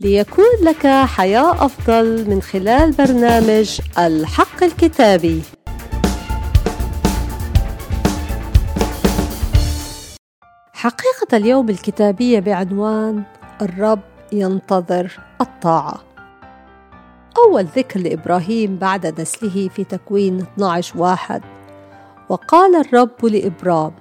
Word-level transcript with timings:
ليكون 0.00 0.44
لك 0.62 0.86
حياة 0.86 1.64
أفضل 1.64 2.30
من 2.30 2.42
خلال 2.42 2.92
برنامج 2.92 3.80
الحق 3.98 4.62
الكتابي. 4.62 5.42
حقيقة 10.72 11.36
اليوم 11.36 11.68
الكتابية 11.70 12.40
بعنوان 12.40 13.22
الرب 13.62 14.00
ينتظر 14.32 15.20
الطاعة. 15.40 16.00
أول 17.38 17.64
ذكر 17.64 18.00
لإبراهيم 18.00 18.76
بعد 18.76 19.20
نسله 19.20 19.68
في 19.68 19.84
تكوين 19.84 20.40
12 20.40 20.98
واحد 20.98 21.42
وقال 22.28 22.76
الرب 22.76 23.24
لإبرام 23.26 23.92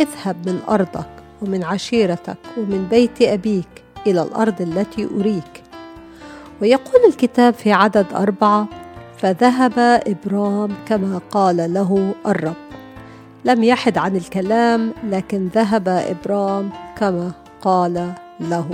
اذهب 0.00 0.48
من 0.48 0.60
أرضك 0.68 1.10
ومن 1.42 1.64
عشيرتك 1.64 2.38
ومن 2.58 2.88
بيت 2.90 3.22
أبيك 3.22 3.81
إلى 4.06 4.22
الأرض 4.22 4.60
التي 4.60 5.08
أريك. 5.20 5.62
ويقول 6.62 7.00
الكتاب 7.08 7.54
في 7.54 7.72
عدد 7.72 8.06
أربعة 8.14 8.66
فذهب 9.18 9.78
إبرام 10.06 10.70
كما 10.86 11.20
قال 11.30 11.74
له 11.74 12.14
الرب. 12.26 12.54
لم 13.44 13.64
يحد 13.64 13.98
عن 13.98 14.16
الكلام 14.16 14.92
لكن 15.04 15.48
ذهب 15.54 15.88
إبرام 15.88 16.70
كما 16.96 17.32
قال 17.62 18.12
له 18.40 18.70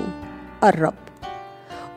الرب. 0.64 0.94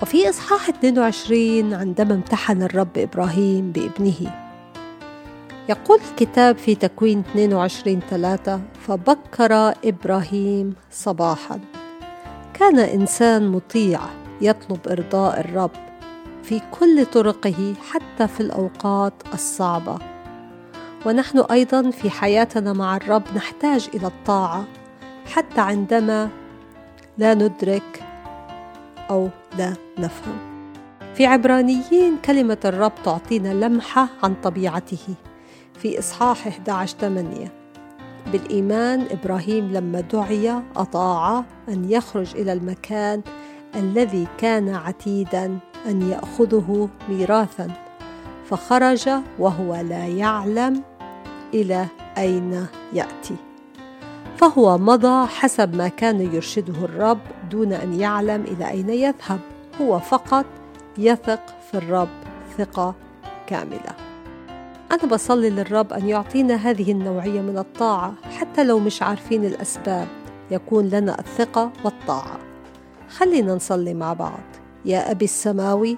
وفي 0.01 0.29
إصحاح 0.29 0.69
22 0.69 1.73
عندما 1.73 2.13
امتحن 2.13 2.61
الرب 2.61 2.97
إبراهيم 2.97 3.71
بابنه 3.71 4.31
يقول 5.69 5.99
الكتاب 6.11 6.57
في 6.57 6.75
تكوين 6.75 7.19
22 7.31 7.99
3 8.09 8.59
فبكر 8.87 9.73
إبراهيم 9.85 10.73
صباحا. 10.91 11.59
كان 12.61 12.79
إنسان 12.79 13.47
مطيع 13.47 13.99
يطلب 14.41 14.87
إرضاء 14.87 15.39
الرب 15.39 15.71
في 16.43 16.61
كل 16.71 17.05
طرقه 17.05 17.73
حتى 17.91 18.27
في 18.27 18.39
الأوقات 18.39 19.13
الصعبة. 19.33 19.99
ونحن 21.05 21.39
أيضا 21.39 21.91
في 21.91 22.09
حياتنا 22.09 22.73
مع 22.73 22.97
الرب 22.97 23.23
نحتاج 23.35 23.89
إلى 23.93 24.07
الطاعة 24.07 24.65
حتى 25.25 25.61
عندما 25.61 26.29
لا 27.17 27.33
ندرك 27.33 28.03
أو 29.09 29.29
لا 29.57 29.73
نفهم. 29.99 30.37
في 31.13 31.25
عبرانيين 31.25 32.17
كلمة 32.25 32.57
الرب 32.65 32.93
تعطينا 33.03 33.65
لمحة 33.65 34.07
عن 34.23 34.35
طبيعته. 34.43 35.15
في 35.73 35.99
إصحاح 35.99 36.47
11 36.47 36.97
8 36.97 37.60
بالإيمان 38.31 39.07
إبراهيم 39.11 39.71
لما 39.71 40.01
دعي 40.01 40.61
أطاع 40.75 41.43
أن 41.69 41.91
يخرج 41.91 42.35
إلى 42.35 42.53
المكان 42.53 43.21
الذي 43.75 44.27
كان 44.37 44.69
عتيدا 44.69 45.59
أن 45.85 46.01
يأخذه 46.01 46.89
ميراثا 47.09 47.71
فخرج 48.49 49.09
وهو 49.39 49.75
لا 49.75 50.07
يعلم 50.07 50.83
إلى 51.53 51.87
أين 52.17 52.65
يأتي. 52.93 53.35
فهو 54.37 54.77
مضى 54.77 55.27
حسب 55.27 55.75
ما 55.75 55.87
كان 55.87 56.21
يرشده 56.21 56.85
الرب 56.85 57.19
دون 57.51 57.73
أن 57.73 57.93
يعلم 57.93 58.41
إلى 58.41 58.69
أين 58.69 58.89
يذهب 58.89 59.39
هو 59.81 59.99
فقط 59.99 60.45
يثق 60.97 61.39
في 61.71 61.77
الرب 61.77 62.09
ثقة 62.57 62.95
كاملة. 63.47 64.00
أنا 64.91 65.05
بصلي 65.05 65.49
للرب 65.49 65.93
أن 65.93 66.09
يعطينا 66.09 66.55
هذه 66.55 66.91
النوعية 66.91 67.41
من 67.41 67.57
الطاعة 67.57 68.13
حتى 68.23 68.63
لو 68.63 68.79
مش 68.79 69.01
عارفين 69.01 69.45
الأسباب 69.45 70.07
يكون 70.51 70.89
لنا 70.89 71.19
الثقة 71.19 71.71
والطاعة. 71.83 72.39
خلينا 73.09 73.55
نصلي 73.55 73.93
مع 73.93 74.13
بعض. 74.13 74.43
يا 74.85 75.11
أبي 75.11 75.25
السماوي 75.25 75.97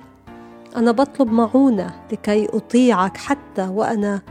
أنا 0.75 0.91
بطلب 0.91 1.31
معونة 1.31 1.93
لكي 2.11 2.45
أطيعك 2.45 3.17
حتى 3.17 3.67
وأنا 3.67 4.21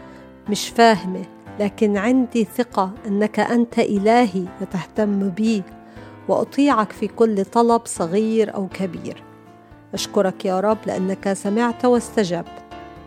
مش 0.49 0.69
فاهمة 0.69 1.25
لكن 1.61 1.97
عندي 1.97 2.45
ثقة 2.45 2.93
أنك 3.07 3.41
أنت 3.41 3.79
إلهي 3.79 4.45
وتهتم 4.61 5.29
بي 5.29 5.63
وأطيعك 6.29 6.93
في 6.93 7.07
كل 7.07 7.45
طلب 7.45 7.83
صغير 7.85 8.55
أو 8.55 8.69
كبير. 8.69 9.23
أشكرك 9.95 10.45
يا 10.45 10.61
رب 10.61 10.79
لأنك 10.87 11.33
سمعت 11.33 11.85
واستجبت. 11.85 12.62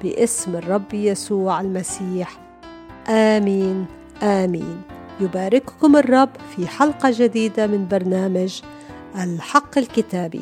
باسم 0.06 0.56
الرب 0.56 0.94
يسوع 0.94 1.62
المسيح. 1.62 2.38
آمين 3.10 3.86
آمين. 4.24 4.82
يبارككم 5.22 5.96
الرب 5.96 6.30
في 6.56 6.68
حلقة 6.68 7.10
جديدة 7.14 7.68
من 7.68 7.88
برنامج 7.88 8.62
الحق 9.16 9.78
الكتابي. 9.78 10.42